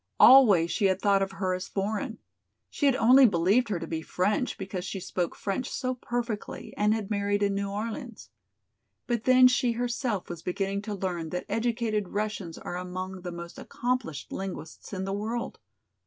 Always 0.19 0.71
she 0.71 0.85
had 0.85 0.99
thought 0.99 1.21
of 1.21 1.33
her 1.33 1.53
as 1.53 1.67
foreign. 1.67 2.17
She 2.71 2.87
had 2.87 2.95
only 2.95 3.27
believed 3.27 3.69
her 3.69 3.77
to 3.77 3.85
be 3.85 4.01
French 4.01 4.57
because 4.57 4.83
she 4.83 4.99
spoke 4.99 5.35
French 5.35 5.69
so 5.69 5.93
perfectly 5.93 6.73
and 6.75 6.91
had 6.95 7.11
married 7.11 7.43
in 7.43 7.53
New 7.53 7.69
Orleans. 7.69 8.31
But 9.05 9.25
then 9.25 9.47
she 9.47 9.73
herself 9.73 10.27
was 10.27 10.41
beginning 10.41 10.81
to 10.89 10.95
learn 10.95 11.29
that 11.29 11.45
educated 11.47 12.07
Russians 12.09 12.57
are 12.57 12.77
among 12.77 13.21
the 13.21 13.31
most 13.31 13.59
accomplished 13.59 14.31
linguists 14.31 14.91
in 14.91 15.05
the 15.05 15.13
world. 15.13 15.59